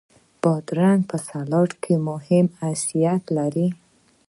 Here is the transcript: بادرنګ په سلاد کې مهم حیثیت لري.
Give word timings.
بادرنګ 0.41 1.01
په 1.09 1.17
سلاد 1.27 1.71
کې 1.83 1.93
مهم 2.09 2.45
حیثیت 2.61 3.23
لري. 3.37 3.67